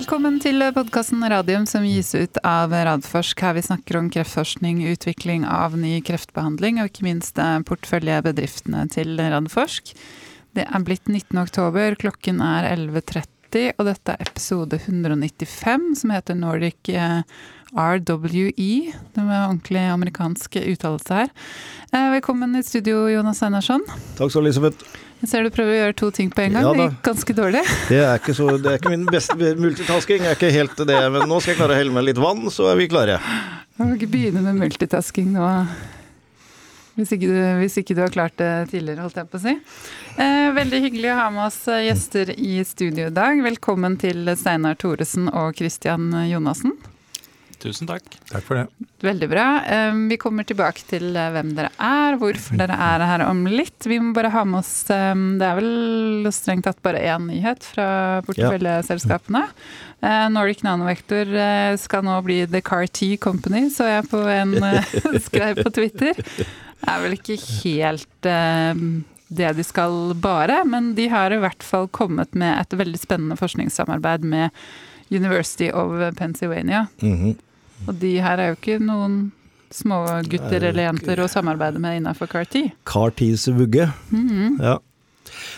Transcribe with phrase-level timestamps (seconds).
[0.00, 3.42] Velkommen til podkasten Radium som gis ut av Radforsk.
[3.44, 9.20] Her vi snakker om kreftforskning, utvikling av ny kreftbehandling og ikke minst eh, porteføljebedriftene til
[9.20, 9.92] Radforsk.
[10.56, 11.36] Det er blitt 19.
[11.42, 17.20] oktober, klokken er 11.30, og dette er episode 195 som heter Nordic eh,
[17.72, 18.92] RWE.
[19.14, 21.28] Det var ordentlig amerikansk uttalelse her.
[21.92, 23.84] Eh, velkommen i studio, Jonas Einarsson.
[24.18, 24.98] Takk skal du Elisabeth.
[25.20, 26.64] Jeg ser du prøver å gjøre to ting på en gang.
[26.64, 27.62] Ja, det gikk ganske dårlig.
[27.92, 30.24] Det er ikke, så, det er ikke min beste multitasking.
[30.24, 32.70] Er ikke helt det, men nå skal jeg klare å helle med litt vann, så
[32.72, 33.18] er vi klare.
[33.76, 35.48] Du må ikke begynne med multitasking nå.
[36.96, 39.54] Hvis ikke, du, hvis ikke, du, har klart det tidligere, holdt jeg på å si.
[40.20, 43.44] Eh, veldig hyggelig å ha med oss gjester i studio i dag.
[43.44, 46.74] Velkommen til Steinar Thoresen og Christian Jonassen.
[47.60, 48.06] Tusen takk.
[48.30, 48.88] Takk for det.
[49.04, 49.44] Veldig bra.
[50.08, 53.84] Vi kommer tilbake til eh, hvem dere er, hvorfor dere er her om litt.
[53.88, 54.96] Vi må bare ha med oss Det
[55.46, 57.88] er vel strengt tatt bare én nyhet fra
[58.26, 59.44] porteføljeselskapene.
[60.32, 64.96] Nordic Nanovector eh, skal nå bli The Car T Company, så jeg på en eh,
[65.28, 66.16] skrev på Twitter.
[66.16, 68.30] Det er vel ikke helt
[69.30, 73.36] det de skal bare, men de har i hvert fall kommet med et veldig spennende
[73.38, 74.50] forskningssamarbeid med
[75.10, 76.86] University of Pennsylvania.
[77.02, 77.36] Mm -hmm.
[77.88, 79.20] Og de her er jo ikke noen
[79.70, 82.64] små gutter eller jenter å samarbeide med innafor CAR-T.
[82.88, 83.90] CAR-Ts vugge.
[84.10, 84.62] Mm -hmm.
[84.62, 84.78] Ja.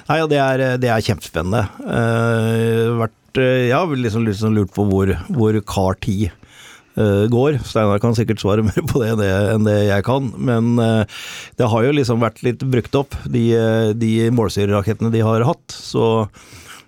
[0.08, 1.66] Nei, ja, det er, det er kjempespennende.
[1.80, 6.30] Uh, vært, uh, har liksom, liksom lurt på hvor, hvor CAR-T
[6.98, 7.60] uh, går.
[7.64, 10.32] Steinar kan sikkert svare mer på det det, enn det jeg kan.
[10.36, 11.04] Men uh,
[11.56, 13.44] det har jo liksom vært litt brukt opp, de,
[13.94, 15.66] de målsyrerakettene de har hatt.
[15.72, 16.26] Så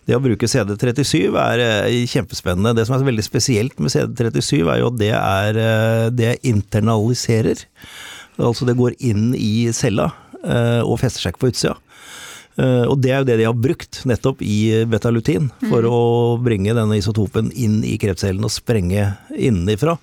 [0.05, 2.75] det å bruke CD37 er eh, kjempespennende.
[2.77, 7.65] Det som er veldig spesielt med CD37, er jo at det er eh, Det internaliserer.
[8.37, 10.11] Altså det går inn i cella
[10.43, 11.77] eh, og fester seg ikke på utsida.
[12.55, 15.91] Og det er jo det de har brukt nettopp i betalutin, for mm.
[15.91, 16.03] å
[16.39, 19.97] bringe denne isotopen inn i kreftcellen og sprenge innenfra.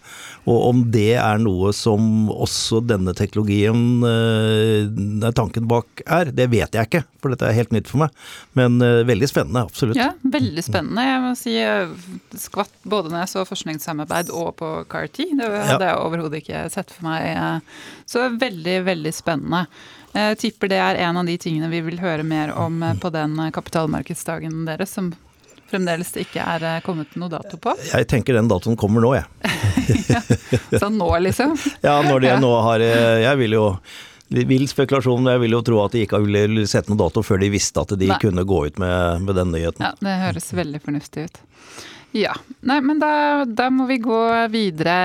[0.49, 6.75] Og om det er noe som også denne teknologien uh, tanken bak er, det vet
[6.75, 8.19] jeg ikke, for dette er helt nytt for meg.
[8.57, 9.99] Men veldig spennende, absolutt.
[9.99, 11.05] Ja, veldig spennende.
[11.07, 11.55] Jeg må si
[12.41, 15.29] skvatt både når jeg så forskningssamarbeid og på CAR-T.
[15.39, 17.63] Det hadde jeg overhodet ikke sett for meg.
[18.09, 19.65] Så veldig, veldig spennende.
[20.11, 23.37] Jeg tipper det er en av de tingene vi vil høre mer om på den
[23.55, 25.13] kapitalmarkedsdagen deres, som
[25.71, 27.73] fremdeles det ikke er eh, kommet noe dato på?
[27.91, 29.27] Jeg tenker den datoen kommer nå, jeg.
[30.11, 30.21] ja,
[30.81, 31.55] sånn nå, liksom?
[31.87, 33.65] ja, når de nå har eh, Jeg vil jo
[34.31, 37.49] Vill spekulasjon, jeg vil jo tro at de ikke ville sett noen dato før de
[37.51, 38.15] visste at de Nei.
[38.21, 39.83] kunne gå ut med, med den nyheten.
[39.83, 41.41] Ja, Det høres veldig fornuftig ut.
[42.11, 42.33] Ja.
[42.59, 44.19] Nei, men da, da, må vi gå
[44.51, 44.95] videre.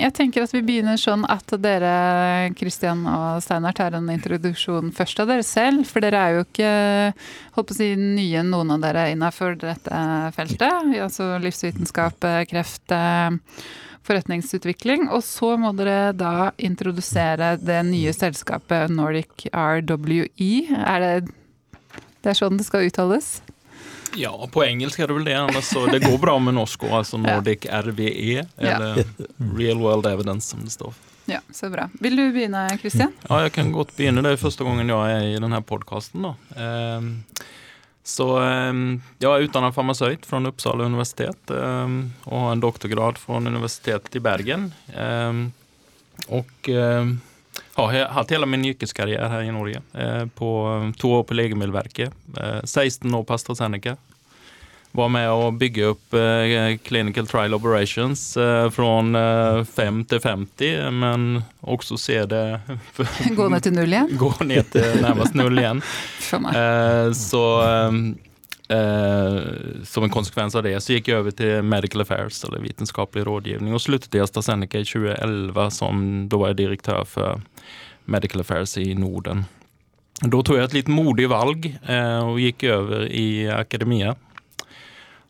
[0.00, 5.22] Jeg tenker at vi begynner sånn at dere, Kristian og Steinar, tar en introduksjon først
[5.22, 5.86] av dere selv.
[5.86, 6.72] For dere er jo ikke
[7.54, 10.02] holdt på å si, nye, noen av dere, innafor dette
[10.34, 10.92] feltet.
[11.06, 12.98] Altså livsvitenskap, kreft,
[14.04, 15.08] forretningsutvikling.
[15.14, 20.52] Og så må dere da introdusere det nye selskapet Nordic RWE.
[20.82, 21.16] Er det,
[22.26, 23.36] det er sånn det skal uttales?
[24.16, 25.34] Ja, på engelsk er det vel det.
[25.38, 26.94] Annars så det går bra med norsk òg.
[27.00, 29.02] Altså Nordic RVE, eller
[29.56, 30.94] Real World Evidence, som det står.
[31.30, 31.88] Ja, så bra.
[32.04, 33.12] Vil du begynne, Kristian?
[33.28, 34.22] Ja, jeg kan godt begynne.
[34.24, 36.26] Det er første gangen jeg er i denne podkasten.
[36.54, 37.12] Um,
[38.04, 38.82] så um,
[39.22, 44.24] jeg er utdannet farmasøyt fra Uppsala universitet um, og har en doktorgrad fra Universitetet i
[44.24, 44.68] Bergen.
[46.28, 46.68] og
[47.74, 49.82] ja, jeg har hatt hele min yrkeskarriere her i Norge.
[49.98, 50.50] Eh, på
[51.00, 53.96] to år på Legemiddelverket, eh, 16 år på AstraZeneca.
[54.94, 58.92] Var med å bygge opp eh, Clinical Trial Operations eh, fra
[59.66, 61.24] 5 til 50, men
[61.66, 62.44] også se det
[63.34, 64.14] Gå ned til null igjen?
[64.22, 65.82] Gå ned til nærmest null igjen.
[66.34, 67.42] Eh, så
[68.68, 69.38] Eh,
[69.84, 73.74] som en konsekvens av det så gikk jeg over til Medical Affairs, eller vitenskapelig rådgivning,
[73.76, 77.44] og sluttet i AstraZeneca i 2011, som da var jeg direktør for
[78.08, 79.44] Medical Affairs i Norden.
[80.22, 84.14] Da tok jeg et litt modig valg eh, og gikk over i akademia.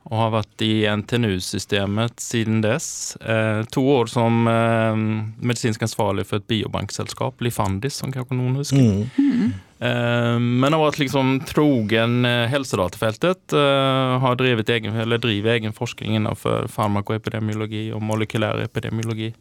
[0.04, 3.16] Og har vært i NTNU-systemet siden dess.
[3.24, 4.98] Eh, to år som eh,
[5.40, 8.84] medisinsk ansvarlig for et biobankselskap, Lifandis, som kanskje noen husker.
[9.16, 9.54] Mm.
[9.84, 13.56] Eh, men har vært liksom trogen eh, helsedatafeltet.
[13.56, 19.32] Eh, har drevet egen, eller driver egen forskning innenfor farmakoepidemiologi og molekylær epidemiologi.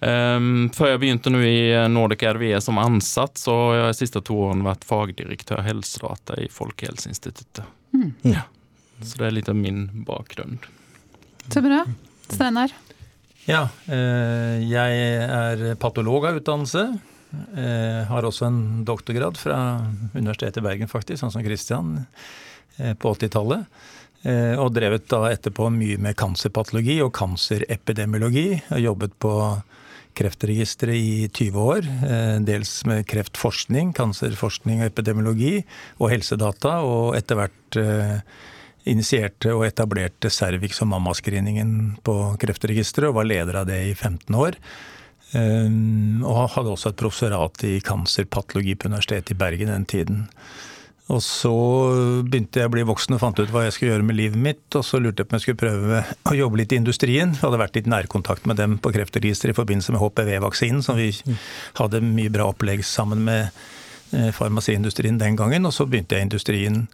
[0.00, 4.22] Um, før jeg begynte nå i Nordic RVE som ansatt, så har jeg de siste
[4.24, 7.66] to årene vært fagdirektør helsedata i Folkehelseinstituttet.
[7.92, 8.14] Mm.
[8.32, 8.46] Ja.
[9.00, 10.58] Så det er litt av min bakgrunn.
[11.48, 11.84] Så bra.
[12.30, 12.72] Steinar?
[13.48, 16.84] Ja, eh, jeg er patolog av utdannelse.
[17.30, 19.56] Eh, har også en doktorgrad fra
[20.14, 22.06] Universitetet i Bergen, faktisk, sånn som Christian,
[22.78, 23.66] eh, på 80-tallet.
[24.60, 28.60] Og drevet da etterpå mye med kanserpatologi og kanserepidemiologi.
[28.68, 29.32] Og jobbet på
[30.12, 31.88] Kreftregisteret i 20 år.
[32.44, 35.64] Dels med kreftforskning, kanserforskning og epidemiologi,
[35.96, 36.82] og helsedata.
[36.84, 37.80] Og etter hvert
[38.88, 44.38] initierte og etablerte Cervix og mammascreeningen på Kreftregisteret, og var leder av det i 15
[44.38, 44.56] år.
[45.30, 50.24] Um, og hadde også et professorat i cancerpatologi på Universitetet i Bergen den tiden.
[51.10, 51.52] Og så
[52.22, 54.62] begynte jeg å bli voksen og fant ut hva jeg skulle gjøre med livet mitt.
[54.78, 57.34] Og så lurte jeg på om jeg skulle prøve å jobbe litt i industrien.
[57.34, 61.10] Jeg hadde vært litt nærkontakt med dem på Kreftregisteret i forbindelse med HPV-vaksinen, som vi
[61.80, 63.48] hadde mye bra opplegg sammen med
[64.14, 65.66] eh, farmasiindustrien den gangen.
[65.66, 66.84] Og så begynte jeg i industrien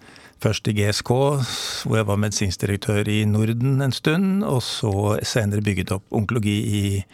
[0.43, 1.13] først i GSK,
[1.87, 2.63] hvor jeg var medisinsk
[3.09, 4.45] i Norden en stund.
[4.45, 7.05] Og så senere bygget opp onkologi i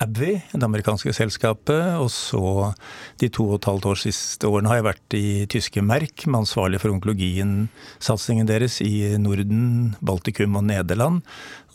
[0.00, 2.00] Abvi, det amerikanske selskapet.
[2.00, 2.72] Og så
[3.20, 6.46] de to og et halvt år siste årene har jeg vært i tyske Merk, med
[6.46, 7.68] ansvarlig for onkologien,
[8.00, 11.20] satsingen deres i Norden, Baltikum og Nederland.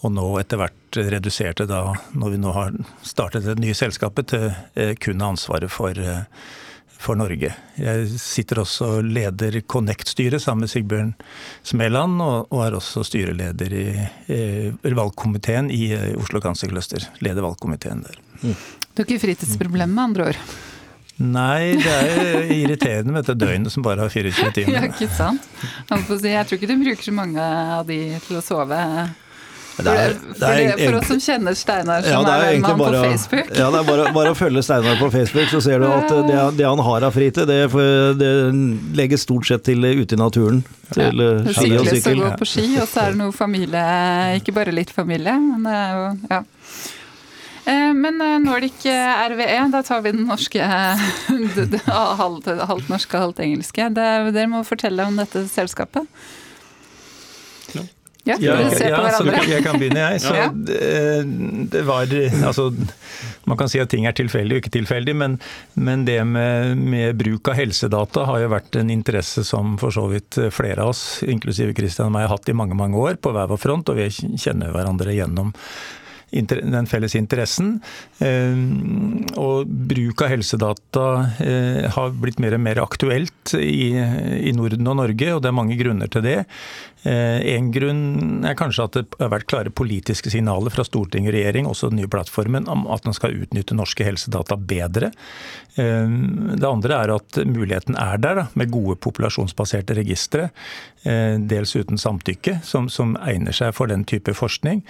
[0.02, 2.76] Og nå etter hvert reduserte da, når vi nå har
[3.06, 6.26] startet det nye selskapet, til eh, kun ansvaret for eh,
[7.02, 7.52] for Norge.
[7.80, 11.12] Jeg sitter også og leder Connect-styret sammen med Sigbjørn
[11.66, 13.88] Smeland, og, og er også styreleder i,
[14.32, 17.06] i valgkomiteen i eh, Oslo Cancer Cluster.
[17.26, 18.22] Leder valgkomiteen der.
[18.42, 18.56] Mm.
[18.56, 20.42] Du har ikke fritidsproblemer, med andre ord?
[21.16, 24.76] Nei, det er irriterende med dette døgnet som bare har 24 timer.
[24.78, 25.46] ja, ikke sant?
[25.88, 28.80] Jeg tror ikke du bruker så mange av de til å sove
[29.76, 32.80] det er, det er, for, for, oss som kjenner Steinar, som ja, er, er mann
[32.80, 33.50] på Facebook.
[33.58, 36.38] Ja, det er bare, bare, å følge Steinar på Facebook, så ser du at det,
[36.62, 37.58] det han har av fritid, det,
[38.22, 38.30] det,
[38.96, 40.62] legges stort sett til ute i naturen.
[40.96, 42.22] Til ja, eh, ski og sykkel.
[42.24, 43.84] Gå på ski, og så er det noe familie,
[44.40, 46.42] ikke bare litt familie, men det er jo ja.
[47.66, 48.88] Eh, men eh, Nordic
[49.36, 50.64] RVE, da tar vi den norske
[51.92, 53.92] halvt norske, halvt engelske.
[54.00, 56.08] dere må fortelle om dette selskapet.
[58.26, 60.22] Ja, ja, ja jeg kan begynne, jeg.
[60.24, 60.34] Så
[60.66, 60.80] det,
[61.72, 62.10] det, var
[62.42, 62.72] Altså,
[63.46, 65.38] man kan si at ting er tilfeldig og ikke tilfeldig, men,
[65.78, 70.08] men det med, med, bruk av helsedata har jo vært en interesse som for så
[70.10, 73.36] vidt flere av oss, inklusive Kristian og meg, har hatt i mange, mange år på
[73.36, 74.10] hver vår front, og vi
[74.42, 75.54] kjenner hverandre gjennom
[76.36, 77.80] den felles interessen.
[78.20, 78.58] Eh,
[79.40, 81.06] og bruk av helsedata
[81.44, 85.60] eh, har blitt mer og mer aktuelt i, i Norden og Norge, og det er
[85.62, 86.40] mange grunner til det.
[87.06, 91.36] Eh, en grunn er kanskje at det har vært klare politiske signaler fra storting og
[91.36, 95.12] regjering, også den nye plattformen, om at man skal utnytte norske helsedata bedre.
[95.76, 100.48] Det andre er at muligheten er der, med gode populasjonsbaserte registre,
[101.04, 104.86] dels uten samtykke, som, som egner seg for den type forskning.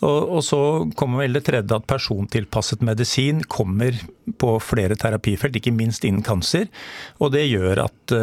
[0.00, 0.60] Og, og, så
[0.96, 3.98] kommer vel det tredje at persontilpasset medisin kommer
[4.40, 6.70] på flere terapifelt, ikke minst innen kanser.
[7.20, 8.16] Og det gjør at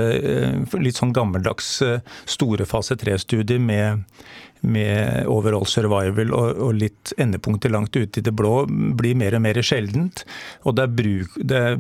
[0.82, 1.76] litt sånn gammeldags
[2.26, 4.04] store fase tre-studier med
[4.66, 9.44] med overall survival og, og, litt endepunkter langt ute i det blå blir mer og
[9.46, 10.24] mer sjeldent.
[10.66, 11.78] Og det er, bruk, det er,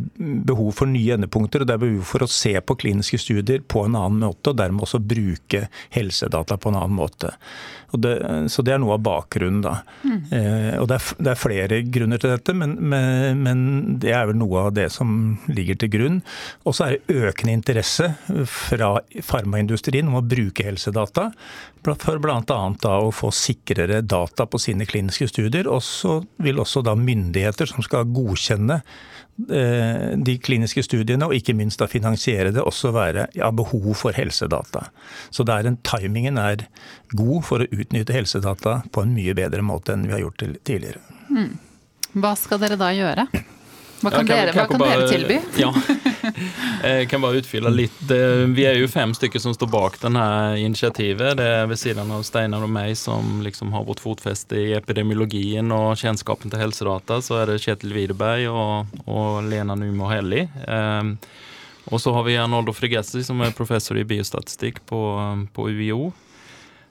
[0.47, 3.85] behov for nye endepunkter, og det er behov for å se på kliniske studier på
[3.87, 7.33] en annen måte, og dermed også bruke helsedata på en annen måte.
[7.91, 8.13] Det,
[8.51, 9.77] så det er noe av bakgrunnen, da.
[10.03, 10.17] Mm.
[10.35, 13.61] Eh, og det er, det er, flere grunner til dette, men, men, men,
[14.03, 16.19] det er vel noe av det som ligger til grunn.
[16.67, 18.11] Og så er det økende interesse
[18.51, 21.29] fra farmaindustrien om å bruke helsedata
[21.95, 22.97] for bl.a.
[22.97, 25.69] å få sikrere data på sine kliniske studier.
[25.71, 31.55] Og så vil også da myndigheter som skal godkjenne eh, de kliniske studiene, og ikke
[31.57, 34.87] minst da finansiere det, også være ja, behov for helsedata.
[35.31, 36.67] Så der en, timingen er
[37.15, 41.03] god for å utnytte helsedata på en mye bedre måte enn vi har gjort tidligere.
[41.29, 41.53] Mm.
[42.17, 43.27] Hva skal dere da gjøre?
[43.97, 45.37] Hva kan, kan, dere, hva kan bare, dere, tilby?
[45.63, 45.71] Ja,
[46.85, 47.97] jeg kan bare utfylle litt.
[48.53, 50.25] Vi er jo fem stykker som står bak denne
[50.61, 51.33] initiativet.
[51.39, 55.73] Det er ved siden av Steinar og meg som liksom har vårt fotfeste i epidemiologien
[55.73, 57.17] og kjennskapen til helsedata.
[57.25, 60.45] Så er det Kjetil Widerberg og, og Lena Numo Helli.
[60.67, 61.15] Um,
[61.89, 65.01] og så har vi Arnoldo Frigessi som er professor i biostatistikk på,
[65.57, 66.11] på UiO.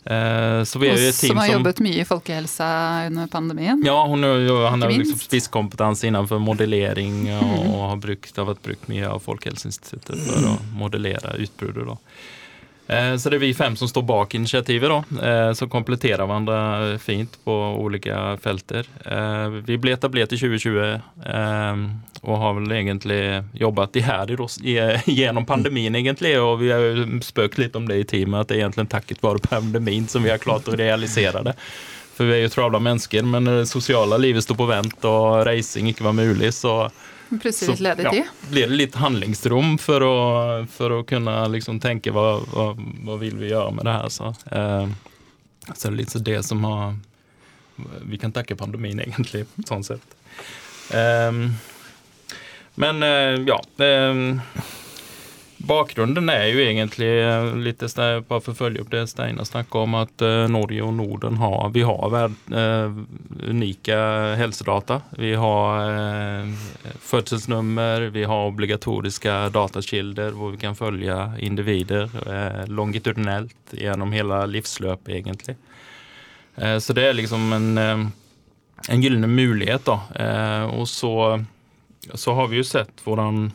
[0.07, 2.67] Eh, så vi er jo et team som har jobbet mye i folkehelsa
[3.09, 3.83] under pandemien?
[3.87, 8.87] Ja, hun, han har liksom spisskompetanse innenfor modellering og, og har, brukt, har vært brukt
[8.93, 11.91] mye av Folkehelseinstituttet for å modellere utbruddet.
[11.91, 12.35] Eh,
[13.19, 17.35] så det er vi fem som står bak initiativet da, eh, som kompletterer hverandre fint
[17.45, 18.87] på olika felter.
[19.03, 21.01] Eh, vi ble etablert i 2020
[22.27, 23.21] og har vel egentlig
[23.59, 24.39] jobbat iherdig
[25.19, 28.65] gjennom pandemien egentlig og vi har spøkt litt om det i teamet at det er
[28.65, 31.57] egentlig takket være pandemien som vi har klart å realisere det.
[32.17, 35.91] For vi er jo travla mennesker, men det sosiale livet står på vent og reising
[35.91, 36.87] ikke var mulig, så
[37.29, 38.23] Plutselig litt ledig tid?
[38.23, 40.15] Ja, blir det litt handlingsrom for å,
[40.71, 44.09] for å kunne liksom tenke hva, hva, hva, vil vi gjøre med det her.
[44.15, 44.87] Så, eh,
[45.73, 46.95] Så det er litt det som har
[48.07, 50.17] Vi kan takke pandemien, egentlig, sånn sett.
[50.95, 51.33] Eh,
[52.77, 53.61] men eh, ja.
[55.67, 59.97] Bakgrunnen er jo egentlig eh, litt bare for å følge opp det Steinar snakka om,
[59.99, 62.95] at uh, Norge og Norden har vi har verd, uh,
[63.51, 63.97] unike
[64.39, 65.01] helsedata.
[65.19, 66.69] Vi har uh,
[67.03, 75.15] fødselsnummer, vi har obligatoriske datakilder hvor vi kan følge individer uh, longitudinelt gjennom hele livsløpet,
[75.19, 75.57] egentlig.
[76.57, 79.97] så det er liksom en, en gyllen mulighet, da.
[80.73, 81.11] og så,
[82.15, 83.51] så har vi jo sett hvordan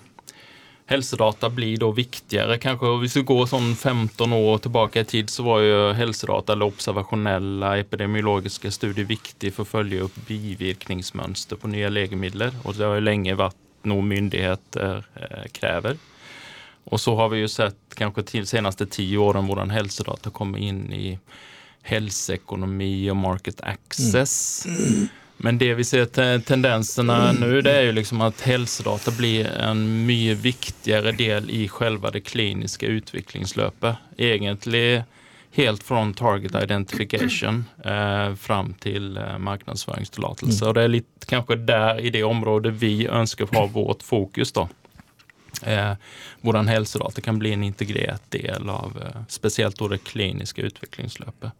[0.91, 2.57] helsedata blir da viktigere.
[2.61, 6.71] Kanskje Hvis du går sånn 15 år tilbake i tid, så var jo helsedata eller
[6.71, 12.55] observasjonelle epidemiologiske studier viktig for å følge opp bivirkningsmønster på nye legemidler.
[12.65, 15.97] Og det har jo lenge vært noe myndigheter eh, krever.
[16.91, 20.87] Og så har vi jo sett kanskje de seneste ti årene hvordan helsedata kommer inn
[20.93, 21.15] i
[21.87, 24.65] helseøkonomi og market access.
[24.67, 25.07] Mm.
[25.43, 26.05] Men det vi ser
[26.39, 32.11] tendenserna nu det är ju liksom att hälsodata blir en mye viktigere del i selve
[32.11, 33.95] det kliniske utviklingsløpet.
[34.17, 35.03] Egentlig
[35.51, 40.61] helt fra target identification eh, fram til eh.
[40.61, 44.51] Og det er litt kanskje der i det området vi ønsker å ha vårt fokus.
[44.51, 44.67] da.
[45.63, 45.93] Eh,
[46.41, 51.51] hvordan helsedata kan bli en integrert del av eh, spesielt det kliniske utviklingsløpet.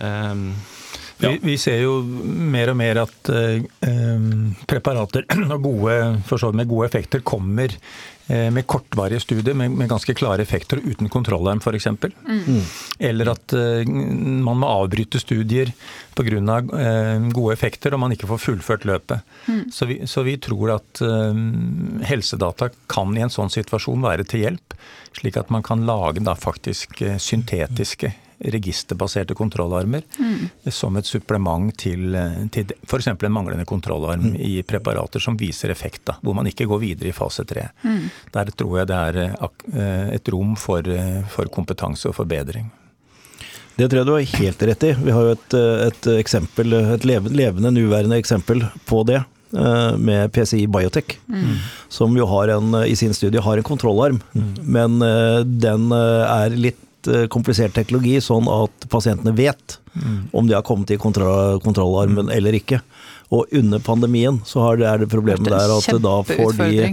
[0.00, 0.54] Um,
[1.20, 3.66] vi, vi, ser jo mer og mer at eh,
[4.68, 5.26] preparater
[5.66, 5.98] gode,
[6.56, 11.60] med gode effekter kommer eh, med kortvarige studier med, med, ganske klare effekter uten kontrollarm
[11.60, 11.90] f.eks.
[11.90, 12.62] Mm.
[13.10, 15.74] Eller at eh, man må avbryte studier
[16.16, 16.30] pga.
[16.30, 19.24] Uh, gode effekter og man ikke får fullført løpet.
[19.48, 19.62] Mm.
[19.72, 21.00] Så, vi, så, vi, tror at
[22.08, 24.76] helsedata kan i en sånn situasjon være til hjelp,
[25.16, 30.70] slik at man kan lage da, faktisk syntetiske registerbaserte kontrollarmer mm.
[30.72, 32.16] som et supplement til,
[32.52, 33.10] til f.eks.
[33.12, 34.36] en manglende kontrollarm mm.
[34.40, 37.68] i preparater som viser effekt, da, hvor man ikke går videre i fase tre.
[37.84, 38.08] Mm.
[38.32, 42.70] Der tror jeg det er eh, et rom for, eh, for kompetanse og forbedring.
[43.76, 44.94] Det tror jeg du har helt rett i.
[45.04, 50.66] Vi har jo et, et eksempel, et levende, nuværende eksempel på det eh, med PCI
[50.68, 51.56] Biotech, mm.
[51.92, 54.20] som jo har en, i sin studie har en kontrollarm.
[54.32, 54.52] Mm.
[54.64, 55.02] Men
[55.60, 59.78] den er litt Eh, komplisert teknologi, sånn at pasientene vet
[60.36, 62.82] om de har kommet i kontroll, kontrollarmen eller ikke.
[63.32, 66.90] Og under pandemien så er det problemet der at da får de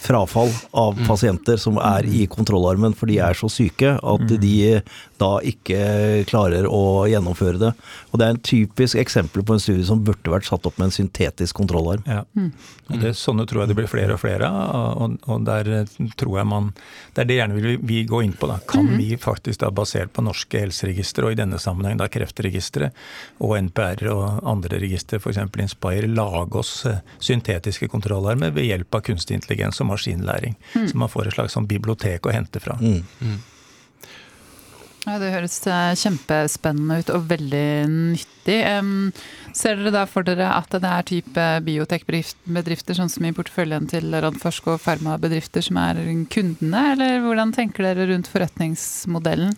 [0.00, 1.06] frafall av mm.
[1.08, 4.36] pasienter som er i kontrollarmen, for de er så syke at mm.
[4.40, 4.54] de
[5.20, 7.72] da ikke klarer å gjennomføre det.
[8.10, 10.88] Og Det er en typisk eksempel på en studie som burde vært satt opp med
[10.88, 12.04] en syntetisk kontrollarm.
[12.08, 12.24] Ja.
[12.90, 15.92] Og Det, sånne tror jeg det blir flere og flere av, og, og, der eh,
[16.18, 16.72] tror jeg man
[17.14, 18.48] Det er det gjerne vil vi gå inn på.
[18.50, 18.58] da.
[18.66, 18.96] Kan mm.
[18.98, 22.96] vi faktisk da, basert på norske helseregistre, og i denne sammenheng da Kreftregisteret
[23.38, 25.42] og NPR og andre registre, f.eks.
[25.60, 30.56] Inspire, lage oss eh, syntetiske kontrollarmer ved hjelp av kunstig intelligens og maskinlæring.
[30.74, 30.88] Mm.
[30.90, 32.78] Så man får et slags sånn bibliotek å hente fra.
[32.80, 33.02] Mm.
[33.20, 33.38] mm.
[35.06, 38.58] Ja, Det høres eh, kjempespennende ut og veldig nyttig.
[39.56, 44.12] ser dere da for dere at det er type biotekbedrifter, sånn som i porteføljen til
[44.12, 49.56] Radforsk og farmabedrifter, som er kundene, eller hvordan tenker dere rundt forretningsmodellen?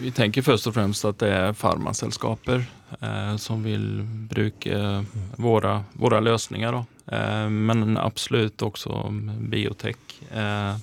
[0.00, 2.62] Vi tenker først og fremst at det er farmaselskaper
[3.00, 4.78] eh, som vil bruke
[5.40, 6.78] våre, våre løsninger.
[6.80, 6.86] Eh,
[7.50, 9.02] men absolutt også
[9.50, 9.98] biotek.
[10.30, 10.74] Eh,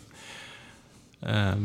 [1.21, 1.55] eh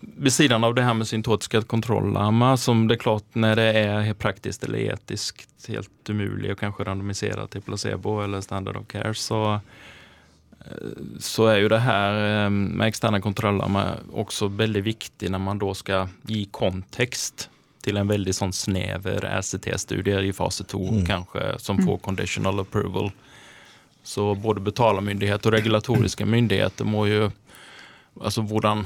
[0.00, 4.12] vid sidan av det her med syntotiska kontrollarmar som det er klart når det er
[4.14, 9.60] praktisk eller etisk helt umulig å kanskje randomisere til placebo eller standard of care så,
[10.62, 15.62] eh, så er jo det her eh, med eksterne kontrollarmar også veldig viktig når man
[15.62, 17.48] da skal gi kontekst
[17.82, 21.02] til en veldig sånn snever RCT-studie i fase 2 mm.
[21.08, 23.10] kanskje, som får conditional approval.
[24.08, 27.28] Så både betalermyndighet og regulatoriske myndigheter må jo
[28.18, 28.80] Altså hvordan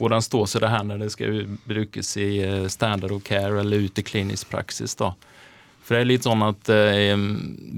[0.00, 3.84] hvordan står seg det her når det skal brukes i eh, standard of care eller
[3.84, 4.94] ut i klinisk praksis?
[4.96, 5.12] da?
[5.84, 7.12] For det er litt sånn at eh,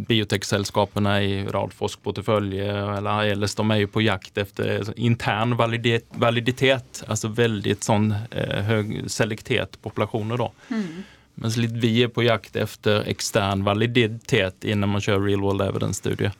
[0.09, 7.03] biotekselskapene i Radforsk portefølje eller ellers, de er jo på jakt etter intern validitet, validitet
[7.09, 10.45] altså veldig sånn eh, høy selektet populasjoner.
[10.45, 10.77] da.
[10.77, 11.03] Mm.
[11.41, 16.35] Mens litt vi er på jakt etter ekstern validitet innen man kjører real world evidence-studier.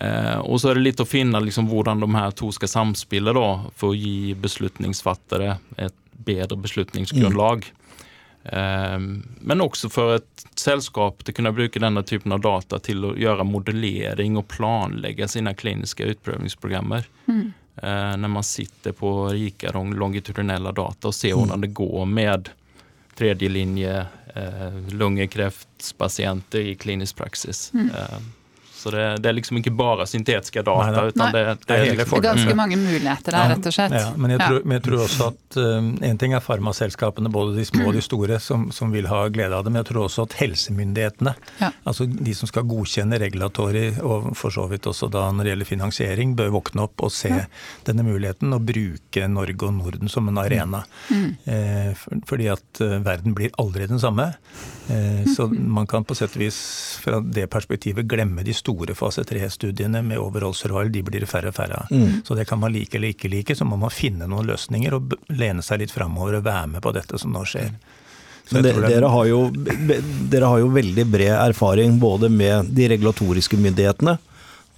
[0.00, 3.34] Eh, og så er det litt å finne liksom, hvordan de her to skal samspille
[3.34, 5.96] da, for å gi beslutningsfattere et
[6.28, 7.66] bedre beslutningsgrunnlag.
[7.66, 7.78] Mm.
[8.44, 8.98] Eh,
[9.50, 13.14] men også for et selskap til å kunne bruke denne typen av data til å
[13.18, 17.08] gjøre modellering og planlegge sine kliniske utprøvingsprogrammer.
[17.26, 17.48] Mm.
[17.82, 21.42] eh, når man sitter på rike longitudinella data og ser mm.
[21.42, 22.54] hvordan det går med
[23.18, 27.72] tredje linje eh, lungekreftpasienter i klinisk praksis.
[27.74, 27.90] Mm.
[28.78, 30.90] Eh, så det, det, er liksom ikke bare syntetiske data.
[30.92, 33.96] Nei, utan det, det, er hele liksom, ganske mange muligheter der, rett og slett.
[33.98, 37.56] Ja, men, jeg tror, men, jeg tror, også at um, en ting er farmaselskapene, både
[37.58, 39.72] de små og de store, som, som, vil ha glede av det.
[39.74, 41.72] Men jeg tror også at helsemyndighetene, ja.
[41.88, 45.72] altså de som skal godkjenne regulatory, og for så vidt også da når det gjelder
[45.72, 47.44] finansiering, bør våkne opp og se ja.
[47.88, 50.84] denne muligheten og bruke Norge og Norden som en arena.
[51.10, 51.28] Mm.
[51.44, 54.32] Eh, fordi at uh, verden blir aldri den samme.
[54.88, 56.58] Eh, så man kan på sett og vis
[57.02, 61.52] fra det perspektivet glemme de store store fase 3-studiene med overall survival, de blir færre
[61.52, 61.92] og færre av.
[61.92, 62.20] Mm.
[62.26, 65.16] Så det kan man like eller ikke like, så må man finne noen løsninger og
[65.32, 67.72] lene seg litt framover og være med på dette som nå skjer.
[68.48, 74.16] Det, dere, har jo, dere har jo veldig bred erfaring både med de regulatoriske myndighetene,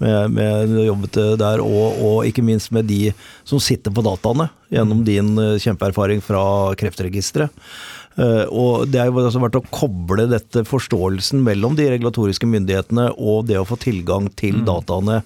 [0.00, 3.12] med, med jobbet der, og, og, ikke minst med de
[3.46, 6.42] som sitter på dataene, gjennom din eh, kjempeerfaring fra
[6.80, 7.52] Kreftregisteret.
[8.16, 13.10] Eh, og Det har jo altså vært å koble dette forståelsen mellom de regulatoriske myndighetene
[13.16, 14.66] og det å få tilgang til mm.
[14.68, 15.20] dataene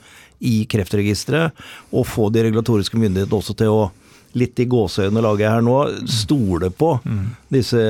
[0.44, 1.54] i Kreftregisteret,
[1.94, 3.84] og få de regulatoriske myndighetene også til å
[4.34, 5.76] litt i gåseøynene lager jeg her nå,
[6.10, 7.24] stole på mm.
[7.54, 7.80] disse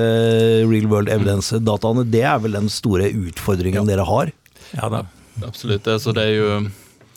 [0.68, 2.04] real world evidence-dataene.
[2.12, 3.88] Det er vel den store utfordringen ja.
[3.94, 4.32] dere har?
[4.76, 5.06] Ja da.
[5.42, 5.88] Absolutt.
[5.90, 6.50] Altså, det er jo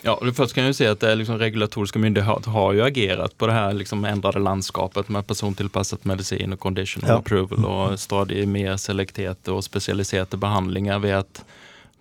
[0.08, 3.50] Ja, Først kan jeg jo si at det liksom, regulatoriske myndigheter har jo agert på
[3.50, 7.18] det her liksom, endrede landskapet med persontilpasset medisin og conditional ja.
[7.20, 11.44] approval og stadig mer selekterte og spesialiserte behandlinger ved at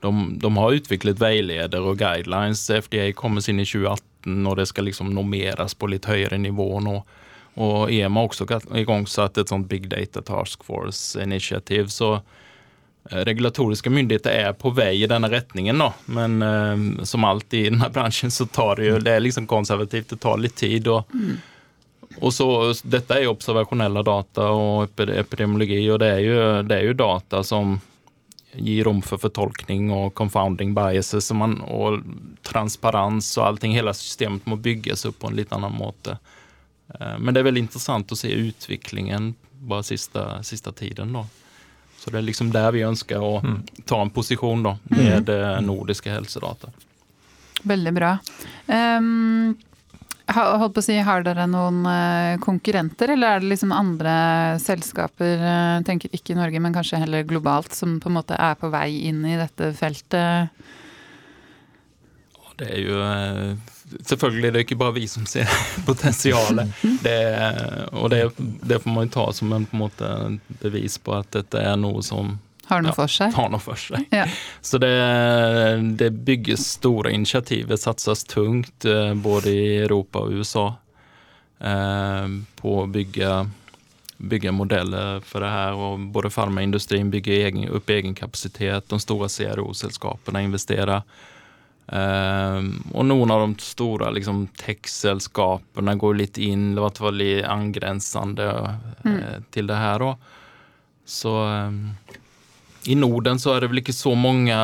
[0.05, 2.63] de, de har utviklet veileder og guidelines.
[2.71, 7.01] FDA kommer sin i 2018 og det skal liksom normeres på litt høyere nivå nå.
[7.57, 8.47] Og EMA har også
[8.77, 11.89] igangsatt et sånt Big Data Task Force-initiativ.
[11.91, 12.23] så Eh,
[13.11, 15.93] regulatoriske myndigheter er på vei i denne retningen, da.
[16.07, 20.09] men eh, som alltid i denne bransjen så tar det jo Det er liksom konservativt,
[20.11, 20.89] det tar litt tid.
[20.89, 21.37] og mm.
[22.21, 22.47] Og så,
[22.83, 27.43] Dette er jo observasjonelle data og epidemiologi, og det er, jo, det er jo data
[27.45, 27.77] som
[28.57, 32.01] gir rom for fortolkning og confounding biases man, og
[32.47, 33.75] transparens og allting.
[33.77, 36.17] Hele systemet må bygges opp på en litt annen måte.
[36.95, 39.35] Eh, men det er veldig interessant å se utviklingen
[39.67, 41.13] bare siste, siste tiden.
[41.13, 41.27] da.
[42.07, 43.55] Så det er liksom der vi ønsker å mm.
[43.83, 45.65] ta en posisjon da, med mm.
[45.67, 46.71] nordiske helsedata.
[47.67, 48.13] Veldig bra.
[48.71, 49.57] Um,
[50.31, 54.15] holdt på å si, Har dere noen uh, konkurrenter, eller er det liksom andre
[54.63, 58.55] selskaper, uh, tenker ikke i Norge, men kanskje heller globalt, som på en måte er
[58.61, 60.55] på vei inn i dette feltet?
[62.57, 63.03] Det er jo
[64.05, 65.51] selvfølgelig det er ikke bare vi som ser
[65.89, 66.73] potensialet.
[67.03, 67.19] Det,
[67.93, 70.11] og det, det, får man ta som en, på en måte,
[70.63, 73.31] bevis på at dette er noe som har noe for seg.
[73.37, 74.09] Har noe for seg.
[74.11, 74.25] Ja.
[74.65, 74.91] Så det,
[76.01, 77.69] det bygges store initiativ.
[77.71, 80.67] Det satses tungt eh, både i Europa og USA
[81.63, 82.27] eh,
[82.59, 83.31] på å bygge,
[84.19, 85.79] bygge modeller for det her.
[85.79, 88.91] Og både farmaindustrien bygger egen, opp egen kapasitet.
[88.91, 91.07] De store CRO-selskapene investerer.
[91.87, 92.67] Uh,
[92.99, 98.49] og noen av de store liksom, tech-selskapene går litt inn, i hvert fall i angrensende
[98.51, 98.73] uh,
[99.07, 99.21] mm.
[99.55, 100.03] til det her.
[100.03, 100.17] Da.
[101.07, 101.95] Så um,
[102.91, 104.55] i Norden så er det vel ikke så mange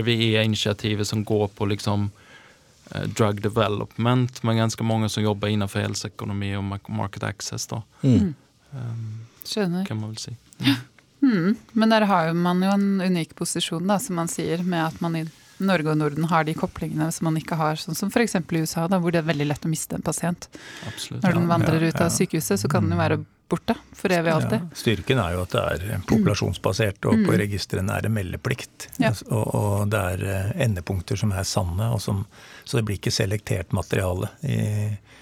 [0.00, 6.56] RVE-initiativer som går på liksom uh, drug development, men ganske mange som jobber innenfor helseøkonomi
[6.58, 7.70] og market access.
[7.70, 7.84] da.
[8.02, 8.34] Mm.
[8.74, 9.10] Um,
[9.46, 9.86] Skjønner.
[9.86, 10.36] Kan man vel si.
[11.20, 11.52] Mm.
[11.76, 15.18] Men der har man jo en unik posisjon, da, som man sier, med at man
[15.60, 18.38] Norge og Norden har de koblingene som man ikke har, sånn som f.eks.
[18.40, 20.48] i USA, da, hvor det er veldig lett å miste en pasient.
[20.88, 23.20] Absolutt, Når den vandrer ut av sykehuset, så kan den jo være
[23.50, 24.62] borte for evig og alltid.
[24.62, 27.38] Ja, styrken er jo at det er populasjonsbasert, og på mm.
[27.42, 28.88] registrene er det meldeplikt.
[29.02, 29.12] Ja.
[29.28, 32.24] Og, og, det er eh, endepunkter som er sanne, som,
[32.64, 34.30] så det blir ikke selektert materiale.
[34.46, 34.58] i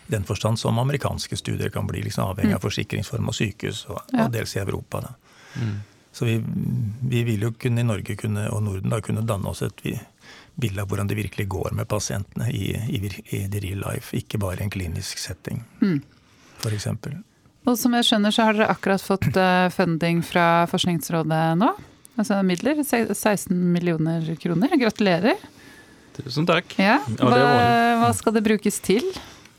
[0.08, 2.64] den forstand som amerikanske studier kan bli, liksom avhengig av mm.
[2.64, 5.02] forsikringsform og sykehus, og, og dels i Europa.
[5.04, 5.10] Da.
[5.60, 5.74] Mm.
[6.18, 6.40] Så vi,
[7.08, 9.84] vi, vil jo kunne i Norge kunne, og Norden da kunne danne oss et
[10.58, 14.40] bilde av hvordan det virkelig går med pasientene i, i, i the real life, ikke
[14.42, 16.00] bare i en klinisk setting, mm.
[16.64, 16.88] f.eks.
[17.68, 21.70] Og som jeg skjønner, så har dere akkurat fått uh, funding fra Forskningsrådet nå?
[22.18, 22.82] Altså midler?
[22.82, 24.74] 16 millioner kroner.
[24.80, 25.38] Gratulerer.
[26.18, 26.74] Tusen takk.
[26.82, 26.98] Ja.
[27.20, 27.42] Hva,
[28.02, 29.06] hva skal det brukes til?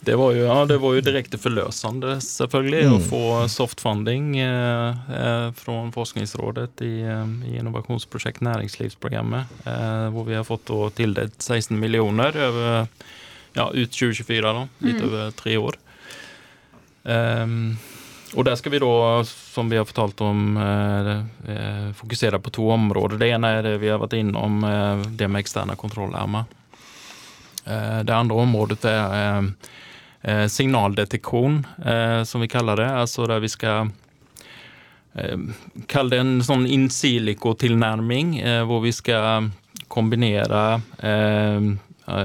[0.02, 2.94] Det var jo, ja, det var jo direkte forløsende, selvfølgelig, mm.
[2.96, 10.38] å få softfunding eh, eh, fra Forskningsrådet i, eh, i innovasjonsprosjekt Næringslivsprogrammet, eh, hvor vi
[10.38, 12.88] har fått tildelt 16 millioner over,
[13.58, 15.08] ja, ut 2024, da, litt mm.
[15.10, 15.80] over tre år.
[17.04, 17.58] Um,
[18.38, 18.94] og der skal vi da,
[19.26, 21.12] som vi har fortalt om, eh,
[21.50, 23.18] eh, fokusere på to områder.
[23.20, 24.62] Det ene er det vi har vært innom,
[25.18, 26.48] det med eksterne kontrollarmer.
[27.70, 29.52] det andre området er
[30.22, 32.90] eh, signaldetektion, eh, som vi kaller det.
[32.90, 33.92] Altså der vi skal
[35.14, 35.38] eh,
[35.88, 39.52] Kall det en sånn in silico-tilnærming, eh, hvor vi skal
[39.88, 41.70] kombinere eh,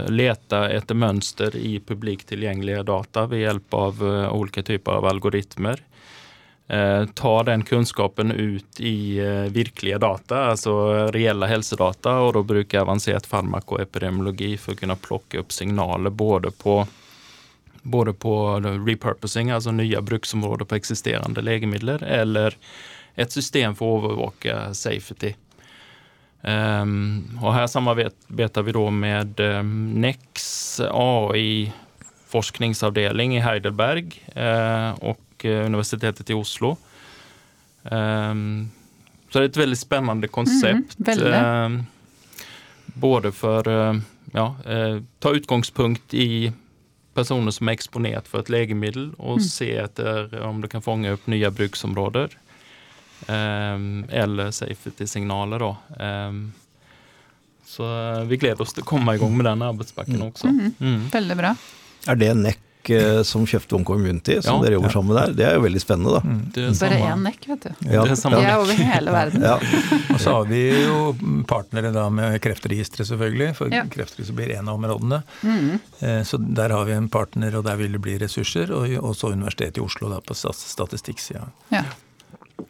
[0.08, 5.82] lete etter mønster i publikt tilgjengelige data ved hjelp av ulike typer av algoritmer.
[6.66, 10.72] Eh, ta den kunnskapen ut i eh, virkelige data, altså
[11.12, 16.78] reelle helsedata, og da bruke avansert farmakoepidemiologi for å kunne plukke opp signaler både på,
[17.84, 22.56] både på repurposing, altså nye bruksområder på eksisterende legemidler, eller
[23.20, 25.34] et system for å overvåke safety.
[26.44, 31.72] Um, og her samarbeider vi da med um, NEX AI
[32.28, 36.74] forskningsavdeling i Heidelberg uh, og Universitetet i Oslo.
[37.84, 38.72] Um,
[39.28, 40.96] så det er et veldig spennende konsept.
[41.00, 41.80] Mm,
[43.00, 43.96] både for uh,
[44.32, 46.52] ja, uh, ta utgangspunkt i
[47.14, 49.46] personer som er eksponert for et legemiddel, og mm.
[49.46, 52.34] se etter om det kan fange opp nye bruksområder.
[53.24, 56.28] Um, eller safety-signaler, da.
[56.28, 56.44] Um,
[57.64, 57.86] så
[58.28, 60.28] vi gleder oss til å komme i gang med den arbeidspakken mm.
[60.28, 60.52] også.
[60.52, 60.74] Mm.
[60.78, 61.02] Mm.
[61.14, 61.54] Veldig bra.
[62.10, 64.92] Er det NEC Eh, som kjøpte On Community, som ja, dere jobber ja.
[64.92, 65.32] sammen der.
[65.36, 66.20] Det er jo veldig spennende, da.
[66.24, 66.76] Mm.
[66.80, 67.70] Bare én nekk, vet du.
[67.88, 68.04] Ja.
[68.04, 69.46] Det er, er over hele verden.
[70.14, 70.98] Og så har vi jo
[71.48, 73.50] partnere da med Kreftregisteret, selvfølgelig.
[73.58, 73.84] For ja.
[73.90, 75.20] Kreftregisteret blir en av områdene.
[75.42, 75.68] Mm.
[76.00, 78.72] Eh, så der har vi en partner, og der vil det bli ressurser.
[78.74, 81.46] Og også Universitetet i Oslo da på statistikksida.
[81.72, 81.86] Ja.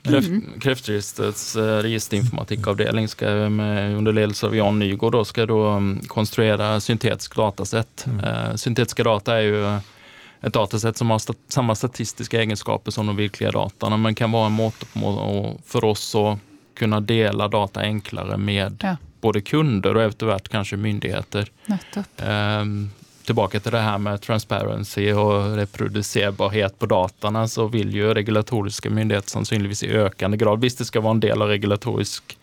[0.05, 0.31] Kreft,
[0.64, 7.37] Kreftregisterets eh, registerinformatikkavdeling skal med, under ledelse av Jan Nygård skal da mm, konstruere syntetiske
[7.37, 8.07] datasett.
[8.09, 8.22] Mm.
[8.61, 9.74] syntetiske data er jo
[10.45, 14.51] et datasett som har stat samme statistiske egenskaper som de virkelige dataene, men kan være
[14.51, 14.89] en måte
[15.65, 16.39] for oss å
[16.77, 18.97] kunne dele data enklere med ja.
[19.25, 21.49] både kunder og eventuelt kanskje myndigheter.
[22.19, 22.91] Um,
[23.25, 29.39] tilbake til det her med transparency og reproduserbarhet på dataene, så vil jo regulatoriske myndigheter
[29.39, 32.37] sannsynligvis i økende grad, hvis det skal være en del av regulatorisk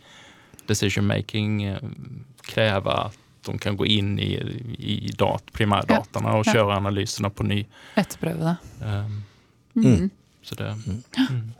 [0.72, 1.92] decision making, eh,
[2.50, 4.32] kreve at de kan gå inn i,
[4.78, 7.62] i dat, primærdataene og kjøre analysene på ny.
[8.00, 8.58] Etterprøve det.
[8.86, 9.22] Um,
[9.76, 10.10] mm.
[10.58, 11.04] Det, mm.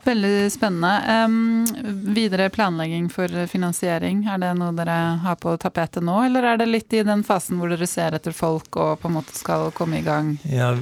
[0.04, 1.24] Veldig spennende.
[1.24, 1.66] Um,
[2.14, 6.66] videre planlegging for finansiering, er det noe dere har på tapetet nå, eller er det
[6.68, 10.02] litt i den fasen hvor dere ser etter folk og på en måte skal komme
[10.02, 10.34] i gang?
[10.50, 10.72] Ja,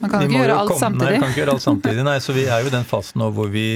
[0.00, 1.12] Man kan ikke gjøre alt komme, samtidig.
[1.12, 2.06] Nei, kan ikke gjøre alt samtidig.
[2.10, 3.68] Nei, så vi er jo i den fasen nå hvor vi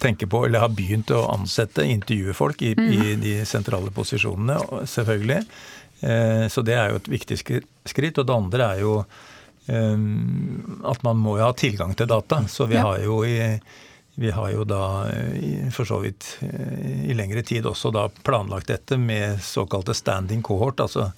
[0.00, 2.92] tenker på, eller har begynt å ansette, intervjue folk i, mm.
[2.92, 5.40] i de sentrale posisjonene, selvfølgelig.
[6.00, 8.18] Eh, så det er jo et viktig skritt.
[8.18, 10.06] Og det andre er jo eh,
[10.92, 12.42] at man må jo ha tilgang til data.
[12.48, 12.86] Så vi ja.
[12.88, 13.40] har jo i
[14.16, 15.10] vi har jo da
[15.76, 21.10] for så vidt i lengre tid også da planlagt dette med såkalte standing cohort, altså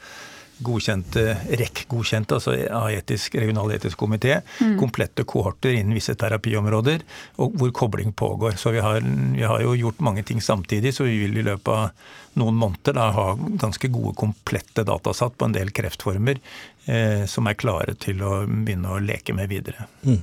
[0.64, 1.24] godkjente,
[1.58, 4.76] REC-godkjente, altså av etisk, regional etisk komité, mm.
[4.80, 7.04] komplette kohorter innen visse terapiområder,
[7.42, 8.58] og hvor kobling pågår.
[8.60, 11.70] Så vi har, vi har, jo gjort mange ting samtidig, så vi vil i løpet
[11.74, 16.38] av noen måneder da ha ganske gode, komplette datasatt på en del kreftformer
[16.86, 19.88] eh, som er klare til å begynne å leke med videre.
[20.06, 20.22] Mm.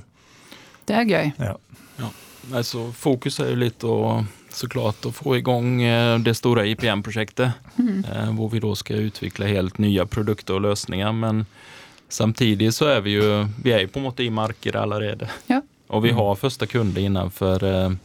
[0.86, 1.32] Det er gøy.
[1.42, 1.56] Ja.
[2.00, 2.12] ja.
[2.54, 3.96] Altså, fokus er jo litt å
[4.56, 5.82] så klart å få i gang
[6.24, 7.58] det store IPM-prosjektet.
[7.76, 8.04] Mm.
[8.04, 11.12] Eh, hvor vi da skal utvikle helt nye produkter og løsninger.
[11.12, 11.44] Men
[12.08, 15.28] samtidig så er vi jo vi er på en måte i markedet allerede.
[15.50, 15.60] Ja.
[15.92, 17.98] Og vi har første kunde innenfor eh,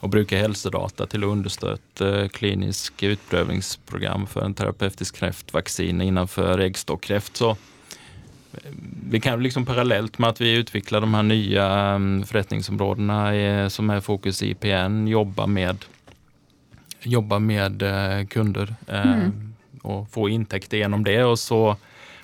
[0.00, 7.38] å bruke helsedata til å understøtte klinisk utprøvingsprogram for en terapeutisk kreftvaksine innenfor eggstokkreft.
[7.38, 7.54] Så
[9.10, 11.66] vi kan liksom parallelt med at vi utvikler de her nye
[11.96, 15.86] um, forretningsområdene som er fokus i IPN, jobbe med,
[17.02, 19.32] jobbe med uh, kunder uh, mm.
[19.82, 21.18] og få inntekter gjennom det.
[21.24, 21.62] Og så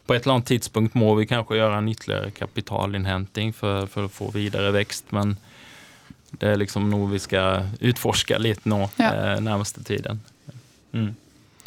[0.05, 4.13] på et eller annet tidspunkt må vi kanskje gjøre en ytterligere kapitalinnhenting for, for, å
[4.13, 5.15] få videre vekst.
[5.17, 5.39] Men
[6.37, 9.39] det er liksom noe vi skal utforske litt nå ja.
[9.41, 10.21] nærmeste tiden.
[10.93, 11.15] Mm.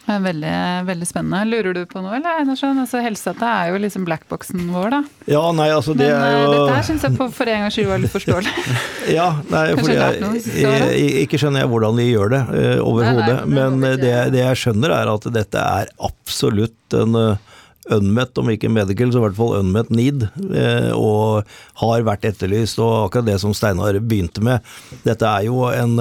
[0.08, 0.52] Veldig,
[0.88, 1.42] veldig spennende.
[1.52, 2.78] Lurer du på noe, eller Einarsson?
[2.80, 5.02] Altså, Helsedata er jo liksom blackboxen vår, da.
[5.28, 7.76] Ja, nei, altså det Men, er jo Dette her syns jeg på, for en gangs
[7.76, 8.54] skyld var litt forståelig.
[9.18, 13.38] ja, nei, fordi jeg, jeg, ikke skjønner jeg hvordan de gjør det uh, overhodet.
[13.52, 17.57] Men det, det, jeg skjønner er at dette er absolutt en uh,
[17.94, 22.82] unmet, om ikke medical, så i hvert fall unmet need, uh, og har vært etterlyst.
[22.84, 24.66] Og akkurat det som Steinar begynte med,
[25.06, 26.00] dette er jo en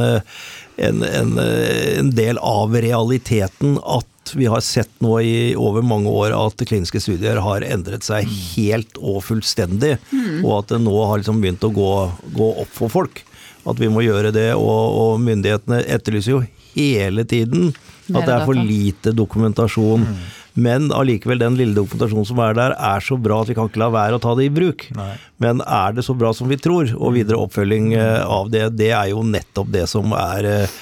[0.77, 6.35] en, en, en, del av realiteten at vi har sett nå i over mange år
[6.37, 10.45] at kliniske studier har endret seg helt og fullstendig, mm.
[10.45, 11.93] og at det nå har liksom begynt å gå,
[12.37, 13.23] gå, opp for folk.
[13.67, 16.43] At vi må gjøre det, og, og myndighetene etterlyser jo
[16.75, 17.73] hele tiden
[18.13, 20.05] at det er for lite dokumentasjon.
[20.07, 20.19] Mm.
[20.57, 23.83] Men allikevel, den lille dokumentasjonen som er der, er så bra at vi kan ikke
[23.83, 24.87] la være å ta det i bruk.
[24.97, 25.13] Nei.
[25.43, 28.93] Men er det så bra som vi tror, og videre oppfølging eh, av det, det
[28.97, 30.79] er jo nettopp det som er eh,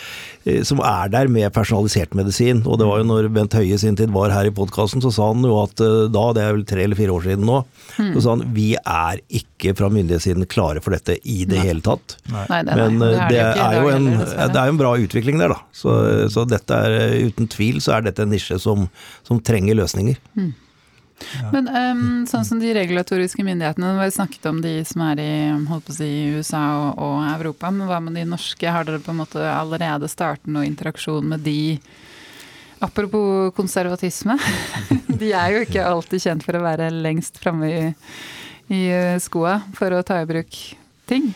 [0.66, 2.62] som er der med personalisert medisin.
[2.68, 5.30] Og det var jo når Bent Høie sin tid var her i podkasten, så sa
[5.30, 7.60] han jo at eh, da, det er vel tre eller fire år siden nå,
[7.96, 8.10] mm.
[8.16, 11.66] så sa han vi er ikke fra myndighetssiden klare for dette i det Nei.
[11.70, 12.18] hele tatt.
[12.32, 12.44] Nei.
[12.66, 15.62] det Men det er, det er jo en, det er en bra utvikling der, da.
[15.74, 15.96] Så,
[16.32, 18.88] så, dette er uten tvil så er dette en nisje som,
[19.26, 20.20] som trenger løsninger.
[20.36, 20.52] Mm.
[21.52, 25.34] Men um, sånn som de regulatoriske myndighetene, vi snakket om de som er i,
[25.68, 28.70] holdt på å si, USA og, og, Europa, men hva med de norske?
[28.70, 31.78] Har dere på en måte allerede startet noe interaksjon med de?
[32.84, 34.36] Apropos konservatisme,
[35.20, 37.86] de er jo ikke alltid kjent for å være lengst framme i,
[38.74, 40.58] i eh, skoa for å ta i bruk
[41.08, 41.30] ting.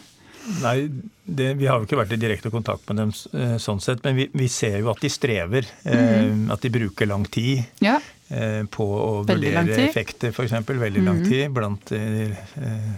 [0.63, 0.89] Nei,
[1.25, 4.17] det, vi har jo ikke vært i direkte kontakt med dem eh, sånn sett, men
[4.17, 5.69] vi, vi ser jo at de strever.
[5.85, 6.49] Mm.
[6.53, 7.65] at de bruker lang tid.
[7.85, 7.99] Ja.
[8.29, 10.53] Eh, på å vurdere effekter, f.eks.
[10.69, 11.29] Veldig lang mhm.
[11.31, 12.27] tid blant de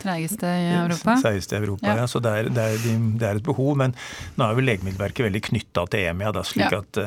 [0.02, 1.14] Treigeste i Europa.
[1.22, 2.00] Treigeste i Europa, ja.
[2.02, 2.08] ja.
[2.10, 3.76] Så det er, det, er, det er, et behov.
[3.78, 3.94] Men
[4.34, 6.82] nå er jo Legemiddelverket veldig knytta til EMEA, da, slik ja.
[6.82, 7.00] at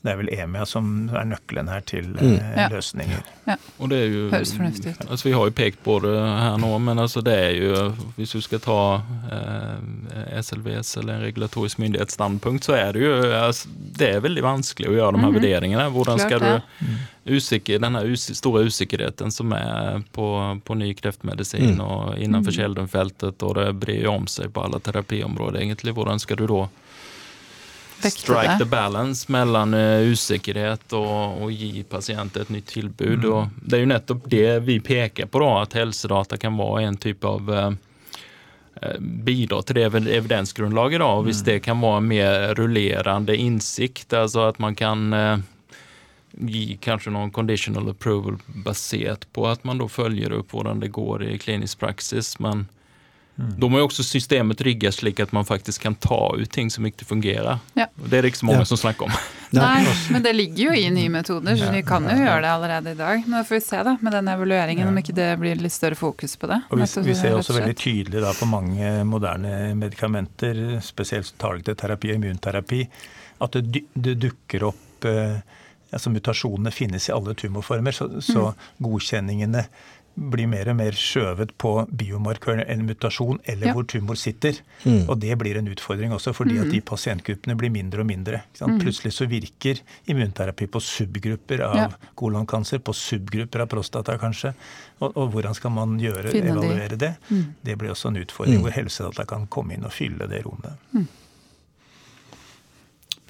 [0.00, 2.36] det er vel EMEA som er nøkkelen her til mm.
[2.40, 3.20] eh, løsninger.
[3.44, 3.56] Ja.
[3.76, 5.02] Og det er jo, Høres fornuftig ut.
[5.10, 7.82] Altså, vi har jo pekt på det her nå, men altså, det er jo
[8.16, 8.80] Hvis du skal ta
[9.34, 14.88] eh, SLVs eller en regulatorisk myndighetsstandpunkt, så er det jo altså, Det er veldig vanskelig
[14.88, 15.40] å gjøre de her mm -hmm.
[15.40, 15.88] vurderingene.
[15.90, 21.80] Hvordan skal du usikker, denne store usikkerheten som er på, på ny kreftmedisin mm.
[21.80, 22.56] og innenfor mm.
[22.56, 25.92] kjeldenfeltet, og det brer om seg på alle terapiområder, egentlig.
[25.92, 26.68] Hvordan skal du da
[28.08, 33.26] strike the balance mellom uh, usikkerhet og å gi pasienter et nytt tilbud.
[33.26, 33.52] Mm.
[33.60, 37.28] Det er jo nettopp det vi peker på, da, at helsedata kan være en type
[37.28, 37.70] av uh,
[38.98, 39.86] bidra til det
[40.16, 41.02] evidensgrunnlaget.
[41.02, 41.46] Da, og Hvis mm.
[41.50, 45.46] det kan være mer rullerende innsikt, altså at man kan uh,
[46.40, 51.26] gi kanskje noen conditional approval basert på at man da følger opp hvordan det går
[51.26, 52.38] i klinisk praksis.
[52.40, 52.68] men
[53.40, 53.52] Mm.
[53.60, 56.84] Da må jo også systemet rigges slik at man faktisk kan ta ut ting som
[56.84, 57.62] ikke fungerer.
[57.78, 57.86] Ja.
[57.96, 58.68] Det er det ikke så mange ja.
[58.68, 59.14] som snakker om.
[59.56, 62.92] Nei, men det ligger jo i nye metoder, så vi kan jo gjøre det allerede
[62.92, 63.24] i dag.
[63.26, 66.36] Men får vi se da, med den evalueringen om ikke det blir litt større fokus
[66.38, 66.60] på det.
[66.68, 72.12] Og vi, vi ser også veldig tydelig da, på mange moderne medikamenter, spesielt targeted terapi
[72.12, 72.84] og immunterapi,
[73.40, 75.40] at det, det dukker opp eh,
[75.90, 78.66] altså Mutasjonene finnes i alle tumorformer, så, så mm.
[78.86, 79.64] godkjenningene
[80.14, 83.74] blir mer og mer skjøvet på biomarkøren eller mutasjon, eller ja.
[83.76, 84.58] hvor tumor sitter.
[84.84, 85.06] Mm.
[85.08, 86.62] Og det blir en utfordring også, fordi mm.
[86.64, 88.42] at de pasientgruppene blir mindre og mindre.
[88.60, 88.78] Mm.
[88.82, 91.86] Plutselig så virker immunterapi på subgrupper av ja.
[92.20, 94.52] kolonkancer, på subgrupper av prostata kanskje.
[95.00, 97.00] Og, og hvordan skal man gjøre, Finne evaluere de.
[97.06, 97.14] det?
[97.30, 97.46] Mm.
[97.70, 98.66] Det blir også en utfordring mm.
[98.66, 100.76] hvor helsedata kan komme inn og fylle det rommet.
[100.92, 101.08] Mm.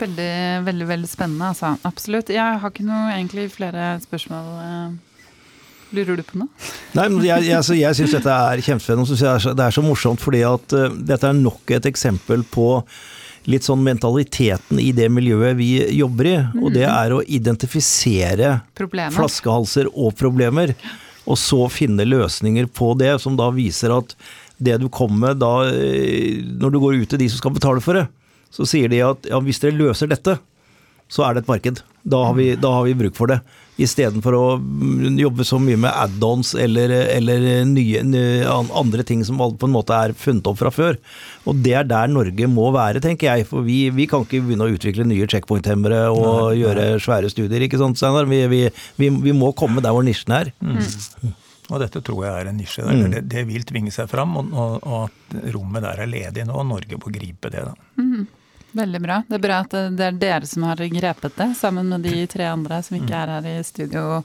[0.00, 0.32] Veldig,
[0.64, 1.74] veldig, veldig spennende, altså.
[1.84, 2.32] Absolutt.
[2.32, 4.98] Jeg har ikke noe egentlig flere spørsmål.
[5.96, 6.50] Lurer du på noe?
[6.94, 9.54] Nei, men Jeg, jeg, altså, jeg syns dette er kjempespennende.
[9.58, 12.68] Det er så morsomt fordi at uh, dette er nok et eksempel på
[13.50, 16.36] litt sånn mentaliteten i det miljøet vi jobber i.
[16.42, 16.60] Mm.
[16.62, 16.92] Og det mm.
[16.94, 19.16] er å identifisere problemer.
[19.16, 20.74] flaskehalser og problemer.
[21.30, 24.14] Og så finne løsninger på det, som da viser at
[24.60, 27.82] det du kommer med da, eh, når du går ut til de som skal betale
[27.84, 28.06] for det,
[28.52, 30.36] så sier de at ja, hvis dere løser dette,
[31.10, 31.82] så er det et marked.
[32.02, 33.40] Da har vi, da har vi bruk for det.
[33.80, 34.44] Istedenfor å
[35.20, 38.02] jobbe så mye med add-ons eller, eller nye,
[38.76, 40.98] andre ting som på en måte er funnet opp fra før.
[41.48, 43.48] Og det er der Norge må være, tenker jeg.
[43.48, 47.66] For vi, vi kan ikke begynne å utvikle nye checkpoint-hemmere og nei, gjøre svære studier,
[47.66, 48.28] ikke sant Steinar?
[48.30, 48.64] Vi, vi,
[49.10, 50.52] vi, må komme der hvor nisjen er.
[50.60, 51.34] Mm.
[51.70, 52.84] Og dette tror jeg er en nisje.
[52.84, 53.04] Mm.
[53.14, 56.56] Det, det, vil tvinge seg fram, og, og, og, at rommet der er ledig nå.
[56.58, 57.62] og Norge må gripe det.
[57.68, 57.74] da.
[58.00, 58.09] Mm.
[58.72, 59.22] Veldig bra.
[59.26, 62.46] Det er bra at det er dere som har grepet det, sammen med de tre
[62.52, 64.22] andre som ikke er her i studio.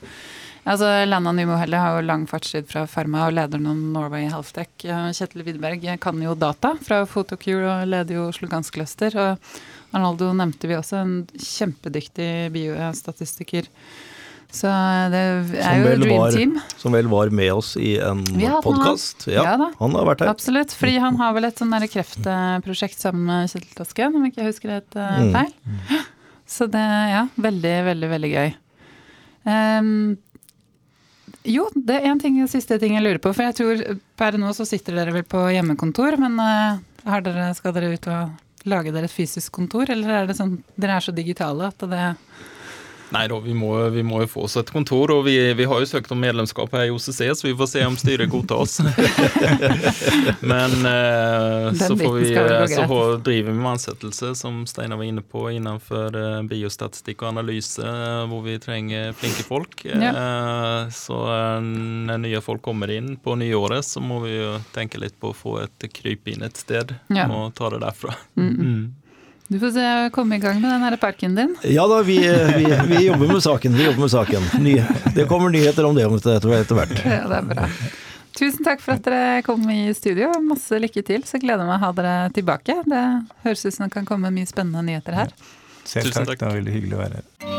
[0.66, 4.72] Altså, Lena Nymohelle har jo lang fartstid fra Pharma og leder noen Norway Healthtech.
[5.14, 9.14] Kjetil Widberg kan jo data fra Photocure og leder jo Oslo Ganscluster.
[9.14, 13.70] Og Arnaldo nevnte vi også, en kjempedyktig biostatistiker
[14.56, 14.74] så
[15.14, 15.22] det
[15.62, 16.58] er jo Dream var, Team.
[16.82, 18.26] Som vel var med oss i en
[18.66, 19.28] podkast.
[19.30, 20.34] Ja, ja han har vært her.
[20.34, 20.76] Absolutt.
[20.76, 24.66] Fordi han har vel et sånn kreftprosjekt sammen med Kjetil Tosken, om ikke jeg husker
[24.66, 25.52] husker helt uh, feil.
[25.66, 26.06] Mm.
[26.46, 28.56] Så det ja, veldig, veldig, veldig gøy.
[29.46, 30.18] Um,
[31.46, 33.34] jo, det er en ting, siste ting jeg lurer på.
[33.34, 33.84] For jeg tror
[34.18, 38.70] per nå så sitter dere vel på hjemmekontor, men uh, dere, skal dere ut og
[38.70, 39.90] lage dere et fysisk kontor?
[39.94, 42.06] Eller er det sånn dere er så digitale at det
[43.14, 45.82] Nei da, vi må, vi må, jo få oss et kontor, og vi, vi, har
[45.82, 48.80] jo søkt om medlemskap her i OCC, så vi får se om styret godtar oss.
[50.52, 52.32] Men eh, så, får vi,
[52.74, 52.88] så
[53.22, 57.96] driver vi med ansettelse, som Steinar var inne på, innenfor eh, biostatistikk og analyse,
[58.32, 59.86] hvor vi trenger flinke folk.
[59.86, 60.12] Ja.
[60.12, 61.62] Eh, så eh,
[62.10, 65.38] når nye folk kommer inn på nyåret, så må vi jo tenke litt på å
[65.38, 67.30] få et kryp inn et sted, ja.
[67.30, 68.18] og ta det derfra.
[68.36, 68.54] Mm.
[68.56, 68.86] Mm.
[69.48, 71.52] Du får se, komme i gang med den her parken din.
[71.70, 72.18] Ja da, vi,
[72.58, 73.76] vi, vi jobber med saken.
[73.78, 74.48] Vi jobber med saken.
[74.64, 74.80] Ny,
[75.16, 76.96] det kommer nyheter om det etter hvert.
[77.06, 77.68] Ja, det er bra.
[78.36, 80.32] Tusen takk for at dere kom i studio.
[80.44, 81.24] Masse lykke til.
[81.30, 82.80] Så gleder jeg meg å ha dere tilbake.
[82.90, 83.04] Det
[83.46, 85.38] høres ut som det kan komme mye spennende nyheter her.
[85.86, 86.34] Selv takk.
[86.36, 87.55] Det var veldig hyggelig å være her.